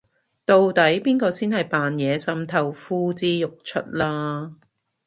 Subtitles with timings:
[0.45, 4.53] 到底邊個先係扮嘢滲透呼之欲出啦